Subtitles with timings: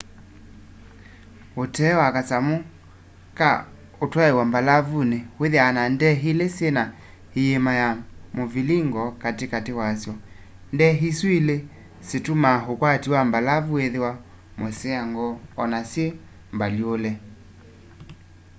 [1.61, 2.55] ũtee wa kasamũ
[3.39, 3.49] ka
[4.03, 6.83] ũtwaĩa mbalavunĩ wĩthĩaa na ndee ilĩ syĩna
[7.41, 7.89] ĩima ya
[8.35, 10.15] mũvilingo katĩ katĩ wa sy'o
[10.73, 11.57] ndee isu ilĩ
[12.07, 14.11] situmaa ũkwati wa mbalavu wĩthĩwa
[14.59, 15.27] mũseango
[15.61, 16.07] o na syĩ
[16.55, 17.11] mbalyũũle